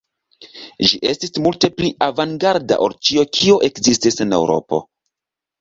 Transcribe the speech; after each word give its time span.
Ĝi 0.91 0.99
estis 1.09 1.33
multe 1.47 1.69
pli 1.81 1.91
avangarda 2.07 2.79
ol 2.87 2.97
ĉio, 3.11 3.27
kio 3.41 3.61
ekzistis 3.71 4.19
en 4.27 4.35
Eŭropo. 4.43 4.85